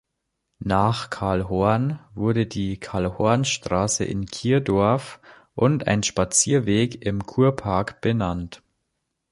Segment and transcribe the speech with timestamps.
[0.65, 5.19] Nach Karl Horn wurde die Karl-Horn-Straße in Kirdorf
[5.53, 8.63] und ein Spazierweg im Kurpark benannt.